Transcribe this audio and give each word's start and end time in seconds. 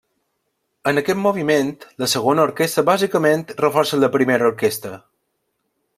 En 0.91 1.01
aquest 1.01 1.19
moviment, 1.25 1.69
la 2.03 2.09
segona 2.15 2.45
orquestra 2.47 2.85
bàsicament 2.89 3.45
reforça 3.63 4.01
la 4.05 4.13
primera 4.17 4.49
orquestra. 4.55 4.99